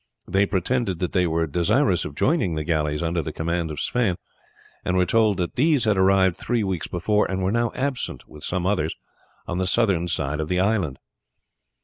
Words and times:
They 0.27 0.47
pretended 0.47 0.97
that 0.97 1.11
they 1.11 1.27
were 1.27 1.45
desirous 1.45 2.05
of 2.05 2.15
joining 2.15 2.55
the 2.55 2.63
galleys 2.63 3.03
under 3.03 3.21
the 3.21 3.31
command 3.31 3.69
of 3.69 3.79
Sweyn, 3.79 4.15
and 4.83 4.97
were 4.97 5.05
told 5.05 5.37
that 5.37 5.53
these 5.53 5.85
had 5.85 5.95
arrived 5.95 6.37
three 6.37 6.63
weeks 6.63 6.87
before, 6.87 7.29
and 7.29 7.43
were 7.43 7.51
now 7.51 7.71
absent 7.75 8.27
with 8.27 8.43
some 8.43 8.65
others 8.65 8.95
on 9.47 9.59
the 9.59 9.67
southern 9.67 10.07
side 10.07 10.39
of 10.39 10.47
the 10.47 10.59
island. 10.59 10.97